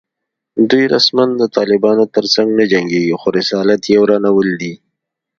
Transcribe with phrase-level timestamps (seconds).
[0.69, 4.73] دوی رسماً د طالبانو تر څنګ نه جنګېږي خو رسالت یې ورانول دي